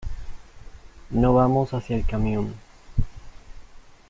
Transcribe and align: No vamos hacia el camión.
No 1.11 1.35
vamos 1.35 1.75
hacia 1.75 1.95
el 1.95 2.07
camión. 2.07 2.55